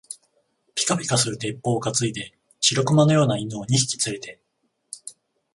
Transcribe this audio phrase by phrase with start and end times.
[0.73, 4.39] ぴかぴかする鉄砲をかついで、白熊のような犬を二匹つれて、